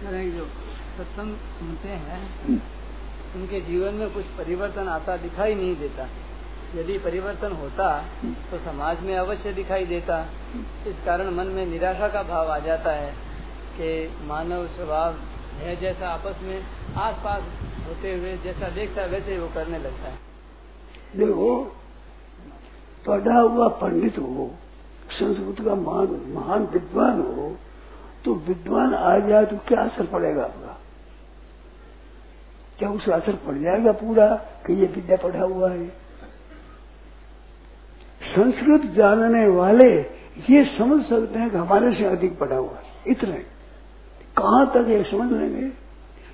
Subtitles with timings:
[0.00, 0.44] जो
[0.96, 2.22] सत्संग सुनते हैं
[3.36, 6.06] उनके जीवन में कुछ परिवर्तन आता दिखाई नहीं देता।
[6.74, 7.88] यदि परिवर्तन होता
[8.50, 10.20] तो समाज में अवश्य दिखाई देता।
[10.86, 13.10] इस कारण मन में निराशा का भाव आ जाता है
[13.76, 13.90] कि
[14.28, 15.16] मानव स्वभाव
[15.58, 16.58] है जैसा आपस में
[16.98, 17.42] आस पास
[17.86, 20.18] होते हुए जैसा देखता है वैसे वो करने लगता है।
[21.16, 21.54] देखो
[23.06, 24.50] पढ़ा हुआ पंडित हो
[25.10, 27.56] संस्कृत का महान महान विद्वान हो
[28.24, 30.80] तो विद्वान आ जाए तो क्या असर पड़ेगा आपका?
[32.78, 34.26] क्या उसका असर पड़ जाएगा पूरा
[34.66, 35.88] कि ये विद्या पढ़ा हुआ है?
[38.22, 40.00] संस्कृत जानने वाले
[40.50, 43.46] ये समझ सकते हैं कि हमारे से अधिक पढ़ा हुआ है। इतने।
[44.36, 45.68] कहाँ तक ये समझ लेंगे?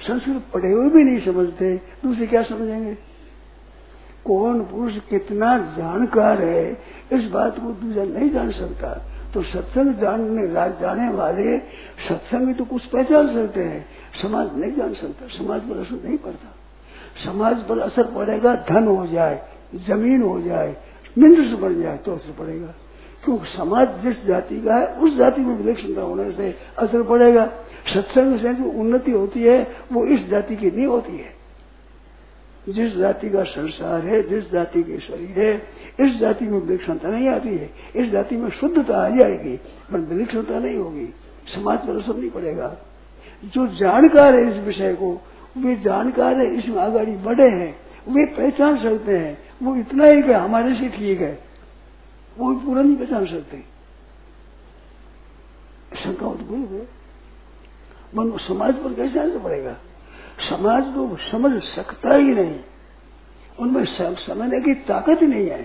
[0.00, 2.94] संस्कृत पढ़े हुए भी नहीं समझते, दूसरे क्या समझेंगे?
[4.26, 9.02] कौन पुरुष कितना जानकार है, इस बात को दूसरा नहीं जान सकता।
[9.34, 10.46] तो सत्संग जानने
[10.80, 11.58] जाने वाले
[12.08, 13.86] सत्संग में तो कुछ पहचान सकते हैं।
[14.22, 16.54] समाज नहीं जान सकता, समाज पर असर नहीं पड़ता।
[17.24, 19.42] समाज पर असर पड़ेगा, धन हो जाए,
[19.86, 20.76] ज़मीन हो जाए
[21.18, 22.74] मिंद्र बन जाए तो असर पड़ेगा।
[23.24, 27.46] क्योंकि समाज जिस जाति का है, उस जाति में विलक्षणता होने से असर पड़ेगा।
[27.94, 31.39] सत्संग से जो उन्नति होती है, वो इस जाति की नहीं होती है।
[32.68, 35.62] जिस जाति का संसार है, जिस जाति के शरीर है,
[36.00, 39.56] इस जाति में विलक्षणता नहीं आती है, इस जाति में शुद्धता आ जाएगी,
[39.92, 41.14] पर विलक्षणता नहीं होगी,
[41.54, 42.76] समाज पर असर नहीं पड़ेगा।
[43.44, 45.20] जो जानकार है इस विषय को,
[45.58, 47.76] वे जानकार है, इसमें आगाड़ी बढ़े हैं,
[48.08, 51.38] वे पहचान सकते हैं, वो इतना ही कि हमारे से ठीक है,
[52.38, 53.64] वो पूरा नहीं पहचान सकते।
[56.04, 56.80] शंका उत्पन्न हुए
[58.16, 59.76] मन समाज पर कैसे असर पड़ेगा?
[60.48, 62.60] समाज को समझ सकता ही नहीं।
[63.58, 65.62] उनमें समझने की ताकत ही नहीं है।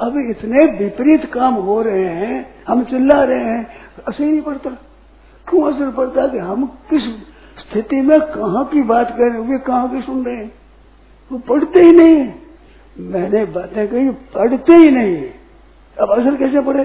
[0.00, 3.66] अब इतने विपरीत काम हो रहे हैं, हम चिल्ला रहे हैं,
[4.08, 4.70] असर ही नहीं पड़ता।
[5.48, 7.02] क्यों असर पड़ता कि हम किस
[7.58, 10.52] स्थिति में कहा की बात कर रहे वे कहा की सुन रहे हैं?
[11.32, 12.32] वो पढ़ते ही नहीं
[12.98, 15.30] मैंने बातें कही, पढ़ते ही नहीं
[15.96, 16.84] अब असर कैसे पड़े?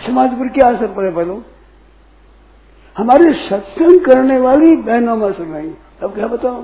[0.00, 1.42] समाज पर क्या असर पड़े बोलो
[2.96, 6.60] हमारे सत्संग करने वाली बहनों में नहीं। अब क्या बताओ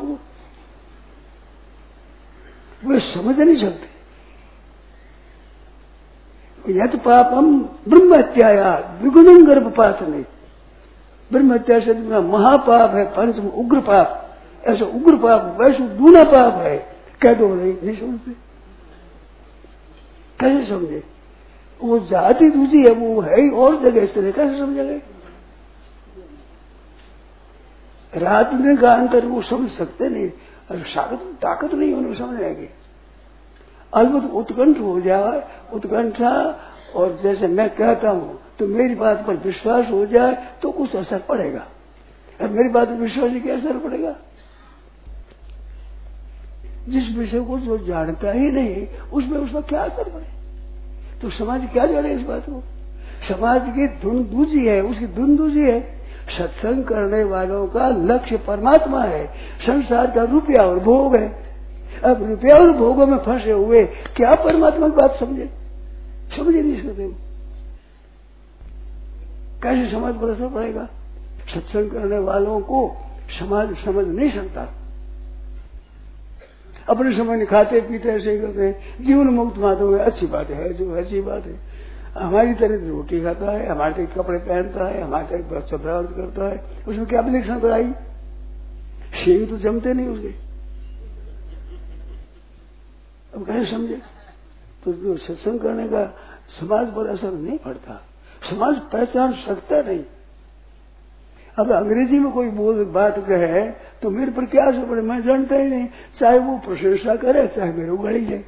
[2.83, 3.95] वे समझ नहीं सकते।
[6.73, 7.47] यद पापम
[7.89, 8.71] ब्रह्म हत्याया
[9.01, 10.25] द्विगुणम गर्भपात नहीं।
[11.31, 14.09] ब्रह्म हत्या से महापाप है पंचम उग्र पाप
[14.65, 16.77] ऐसा उग्र पाप वैसे दूना पाप है,
[17.21, 18.31] कह दो नहीं नहीं समझते।
[20.41, 21.03] कैसे समझे?
[21.81, 24.99] वो जाति दूसरी है, वो है ही और जगह, इस तरह कैसे समझेंगे
[28.17, 30.31] रात में का अंतर वो समझ सकते नहीं।
[30.71, 32.69] और ताकत ताकत नहीं उनको समझ आएगी।
[33.93, 36.61] अलबत् उत्कंठ हो जाए, उत्कंठा
[36.97, 41.19] और जैसे मैं कहता हूँ तो मेरी बात पर विश्वास हो जाए तो कुछ असर
[41.19, 41.67] पड़ेगा।
[42.41, 44.17] और मेरी बात पर विश्वास ही क्या असर पड़ेगा?
[46.89, 50.27] जिस विषय को जो जानता ही नहीं, उसमें उसका क्या असर पड़े?
[51.23, 52.63] तो समाज क्या जाने इस बात को?
[53.29, 55.96] समाज की धुन दूजी है, उसकी धुन दूजी है।
[56.29, 59.27] सत्संग करने वालों का लक्ष्य परमात्मा है।
[59.67, 61.47] संसार का रुपया और भोग है।
[62.05, 63.85] अब रुपया और भोगों में फंसे हुए
[64.17, 65.51] क्या परमात्मा की बात समझे?
[66.37, 67.27] समझे नहीं सकते
[69.63, 70.89] कैसे समाज असर पड़ेगा?
[71.55, 72.97] सत्संग करने वालों को
[73.39, 74.69] समाज समझ नहीं सकता।
[76.89, 80.73] अपने समय खाते पीते ऐसे ही करते हैं। जीवन मुक्त माता है अच्छी बात है,
[80.75, 81.76] जो अच्छी बात है।
[82.19, 86.45] हमारी तरह रोटी खाता है, हमारे तरह कपड़े पहनता है, हमारे तरह बच्चा प्राप्त करता
[86.45, 87.93] है, उसमें क्या विलक्षण तो आई?
[89.25, 90.47] शेव तो जमते नहीं उसके।
[93.39, 93.99] अब कैसे समझे?
[94.85, 96.05] तो जो सत्संग करने का
[96.61, 98.03] समाज पर असर नहीं पड़ता।
[98.51, 100.05] समाज पहचान सकता नहीं।
[101.59, 103.71] अब अंग्रेज़ी में कोई बोल, बात कहे
[104.03, 105.03] तो मेरे पर क्या असर पड़े?
[105.03, 105.89] मैं जानता ही नहीं।
[106.21, 108.45] चाहे वो प्रशंसा करे, चाहे मेरे उगड़ी जाए।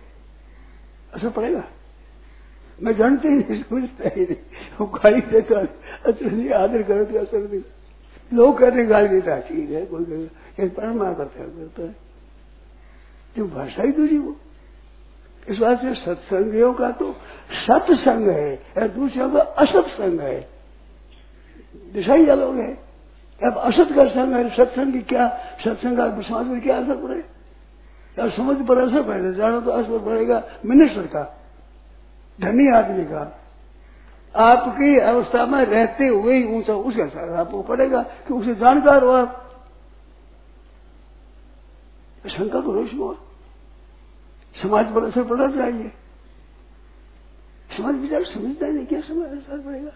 [1.15, 1.65] असर पड़ेगा।
[2.83, 4.37] मैं जानते ही नहीं, समझता ही नहीं।
[4.81, 5.61] वो गाली देता
[6.09, 7.61] असर नहीं आदर करे तो असर नहीं
[8.33, 11.97] लोग कहते गाली देता चीज़ है, कोई कहते परमा करता करता है।
[13.37, 14.37] जो भाषा ही दूसरी वो।
[15.49, 17.13] इस बात से सत्संगियों का तो
[17.59, 20.41] सत्संग है और दूसरों का असत्संग है।
[21.93, 22.73] दिशा ही अलग है
[23.41, 25.29] अब असत का संग है, सत्संग क्या,
[25.65, 27.23] सत्संग का समाज में क्या असर पड़े?
[28.31, 31.23] समझ पर असर पड़ेगा जानो तो असर पड़ेगा मिनिस्टर का।
[32.39, 33.23] धनी आदमी का।
[34.35, 39.11] आपकी अवस्था में रहते हुए ही ऊँचा, उसका असर आपको पड़ेगा कि उसे जानकार हो
[39.11, 39.45] आप
[42.25, 43.17] शंका को रोश हो
[44.55, 45.93] समाज पर असर पड़ना चाहिए।
[47.71, 49.91] समाज विचार समझता नहीं, क्या समाज असर पड़ेगा?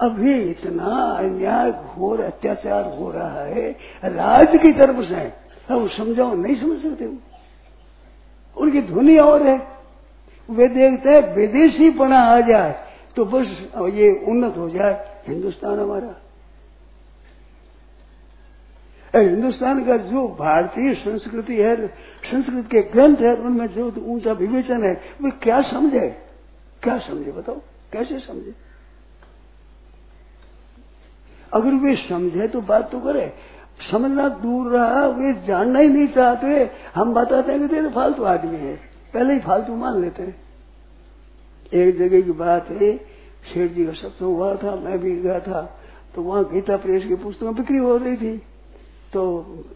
[0.00, 3.70] अभी इतना अन्याय घोर अत्याचार हो रहा है
[4.04, 5.24] राज्य की तरफ़ से।
[5.70, 7.06] अब समझाओ, नहीं समझ सकते
[8.56, 9.77] उनकी ध्वनि और है।
[10.50, 12.74] वे देखते हैं विदेशी पना आ जाए
[13.16, 13.46] तो बस
[13.94, 16.22] ये उन्नत हो जाए। हिंदुस्तान हमारा।
[19.16, 21.86] हिंदुस्तान का जो भारतीय संस्कृति है,
[22.24, 26.08] संस्कृत के ग्रंथ है, उनमें जो ऊँचा विवेचन है, वे क्या समझे?
[26.82, 27.60] क्या समझे बताओ?
[27.92, 28.54] कैसे समझे?
[31.52, 33.32] अगर वे समझे तो बात तो करे।
[33.90, 38.56] समझना दूर रहा, वे जानना ही नहीं चाहते। हम बताते हैं कि तेरे फालतू आदमी
[38.56, 40.36] है। पहले ही फालतू मान लेते हैं।
[41.74, 42.96] एक जगह की बात है,
[43.44, 45.60] शेठ जी का सत्संग हुआ था, मैं भी गया था
[46.14, 48.36] तो वहाँ गीता प्रेस की पुस्तकें बिक्री हो रही थी।
[49.12, 49.22] तो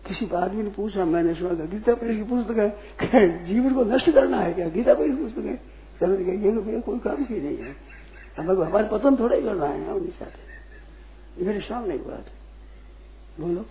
[0.06, 2.56] किसी आदमी ने पूछा, मैंने सुना था, गीता प्रेस की पुस्तक
[3.02, 4.68] है। जीवन को नष्ट करना है क्या?
[4.68, 5.56] गीता प्रेस की पुस्तक है?
[6.00, 7.74] चलो ये तो कोई काम की नहीं है।
[8.38, 12.40] हमारे पतन थोड़ा ही करना है, हम नहीं चाहते। मेरे सामने की बात है।
[13.40, 13.64] बोलो।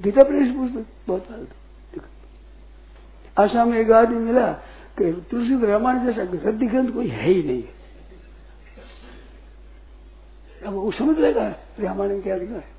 [0.00, 1.67] गीता प्रेस पुस्तक, बहुत फालतू।
[3.38, 4.52] आसाम में एक आदमी मिला
[4.98, 7.62] कि तुलसी रामायण जैसा गद्दी ग्रंथ कोई है ही नहीं।
[10.66, 11.48] अब वो समझ लेगा
[11.80, 12.76] रामायण क्या लिखा है।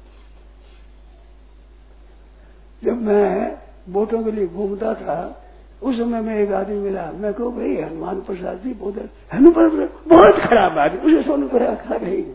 [2.83, 3.57] जब मैं
[3.89, 5.45] बोटों के लिए घूमता था,
[5.81, 9.89] उस समय में एक आदमी मिला। मैं कहूँ, भाई, हनुमान प्रसाद जी बहुत हनुमान प्रसाद
[10.07, 12.25] बहुत खराब आदमी, उसे सोने पर खराब है ही।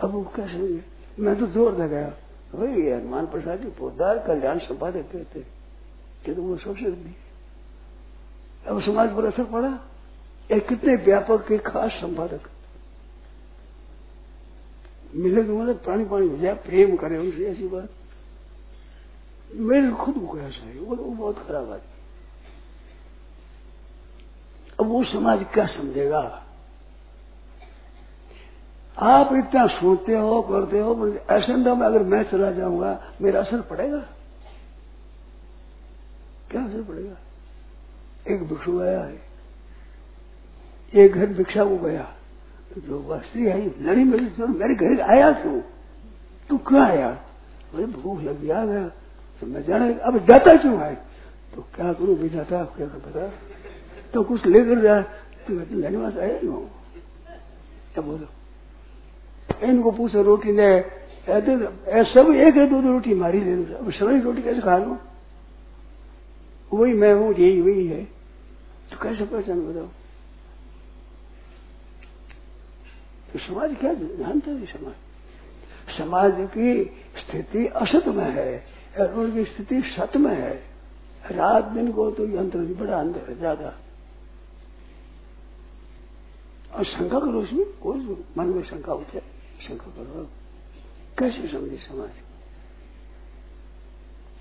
[0.00, 0.84] अब वो कैसे
[1.18, 2.08] मैं तो ज़ोर लगाया।
[2.54, 5.55] भाई, हनुमान प्रसाद जी पोदार कल्याण संपादक कहते कि
[6.24, 6.84] तो वो सबसे
[8.66, 9.78] अब समाज पर असर पड़ा।
[10.50, 12.48] एक कितने व्यापक के खास संपादक।
[15.14, 17.88] मिले तो मतलब प्राणी पानी हो जाए प्रेम करे उनसे ऐसी बात।
[19.54, 21.92] मेरे खुद को ऐसा है। वो, वो बहुत खराब आदमी
[24.80, 26.42] अब वो समाज क्या समझेगा?
[28.98, 33.98] आप इतना सोचते हो करते हो ऐसे में अगर मैं चला जाऊँगा मेरा असर पड़ेगा
[36.50, 37.16] क्या असर पड़ेगा
[38.28, 39.20] एक भिक्षु आया है।
[40.94, 42.02] एक घर भिक्षा को गया।
[42.74, 44.24] तो जो स्त्री आई, लड़ी मेरी
[44.58, 45.60] मेरे घर आया क्यों?
[46.48, 47.10] तू क्यों आया?
[47.74, 48.86] मुझे भूख लग गया गया।
[49.42, 50.94] तो मैं जाने, अब जाता क्यों है?
[51.54, 52.16] तो क्या करूँ?
[52.16, 53.28] भी जाता क्या पता?
[54.14, 55.02] तो कुछ लेकर जाए
[55.46, 56.60] तो तो लेने वाला आया क्यों?
[57.94, 58.26] क्या बोलो?
[59.62, 60.78] इनको पूछो, रोटी ने
[61.28, 64.96] सब एक है दो दो रोटी मारी लो अब सभी रोटी कैसे खा लो?
[66.72, 68.15] वही मैं हूँ, यही, वही है।
[68.90, 69.88] तो कैसे पहचान बताओ
[73.28, 74.94] तो समाज क्या जानता है समाज
[75.96, 76.84] समाज की
[77.16, 78.52] स्थिति असत में है
[78.96, 80.54] और उनकी स्थिति सत में है
[81.30, 83.74] रात दिन को तो ये अंतर बड़ा अंतर है ज़्यादा
[86.70, 89.20] और शंका करो उसमें कोई मन में शंका उठे
[89.60, 90.28] शंका करो
[91.18, 92.10] कैसे समझे समाज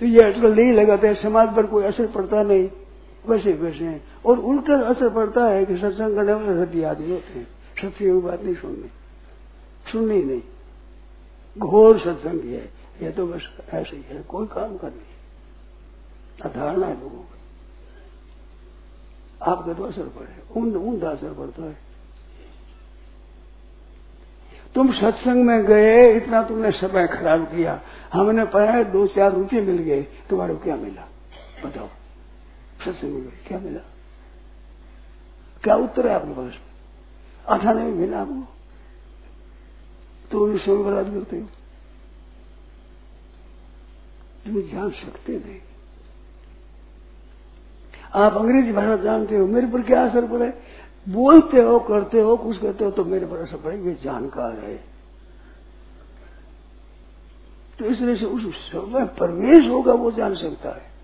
[0.02, 2.68] तो ये आजकल नहीं लगाते समाज पर कोई असर पड़ता नहीं
[3.30, 7.40] वैसे वैसे हैं। और उल्टा असर पड़ता है कि सत्संग करने वाले रद्दी आदमी होते
[7.40, 7.48] हैं।
[7.82, 8.90] सत्य की बात नहीं सुननी।
[9.92, 10.42] सुननी नहीं।
[11.58, 12.70] घोर सत्संग है
[13.02, 15.16] यह तो बस ऐसे ही है। कोई काम कर नहीं।
[16.50, 17.36] अधारणा है लोगों की।
[19.44, 21.78] आपका तो असर पड़े। उन ऊंधा असर पड़ता है।
[24.76, 27.82] तुम सत्संग में गए, इतना तुमने समय खराब किया।
[28.14, 31.08] हमने पढ़ा दो चार रुपये मिल गए तुम्हारे क्या मिला?
[31.66, 31.88] बताओ।
[32.86, 33.80] सत्संग में गए क्या मिला?
[35.64, 36.54] क्या उत्तर है आपके पास?
[37.48, 38.48] अठानवे मिला आपको
[40.32, 41.48] तो समय बर्बाद करते हो।
[44.46, 45.60] तुम जान सकते नहीं।
[48.16, 50.62] आप अंग्रेज़ी भाषा जानते हो, मेरे पर क्या असर पड़े?
[51.10, 54.84] बोलते हो, करते हो, कुछ करते हो तो मेरे पर असर पड़े, ये जानकार है।
[57.80, 60.95] तो इसलिए से उस समय प्रवेश होगा, वो जान सकता है।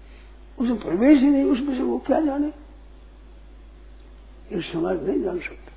[0.60, 2.48] उसमें प्रवेश ही नहीं, उसमें से वो क्या जाने?
[4.51, 5.72] ये समाज नहीं जान सकता।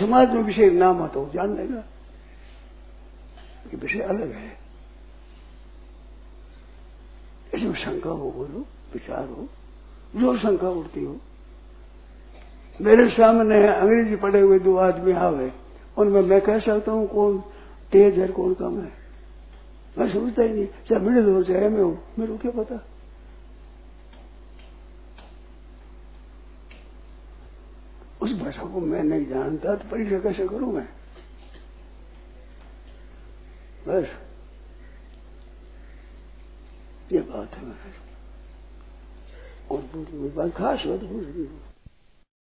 [0.00, 1.84] समाज में विषय नाम आता हो जान लेगा।
[3.66, 4.58] ये विषय अलग है।
[7.54, 9.48] इसमें शंका हो, बोलो, विचार हो
[10.16, 11.20] जो शंका उठती हो।
[12.80, 15.52] मेरे सामने अंग्रेज़ी पढ़े हुए दो आदमी आवे,
[15.98, 17.38] उनमें मैं कह सकता हूँ कौन
[17.92, 19.01] तेज है, कौन कम है।
[19.98, 22.86] मैं समझता ही नहीं। चाहे मिडिल हो चाहे मैं हूँ। मेरे को क्या पता?
[28.22, 30.88] उस भाषा को मैं नहीं जानता तो परीक्षा कैसे करूँ मैं?
[33.88, 34.08] बस।
[37.12, 37.64] ये बात है
[39.70, 39.80] और
[40.36, 41.71] बात खास बात हो रही